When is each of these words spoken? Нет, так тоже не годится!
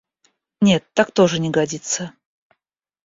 Нет, 0.61 0.83
так 0.95 1.11
тоже 1.11 1.37
не 1.39 1.51
годится! 1.51 2.11